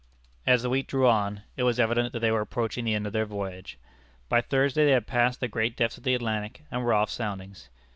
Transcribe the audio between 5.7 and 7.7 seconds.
depths of the Atlantic, and were off soundings.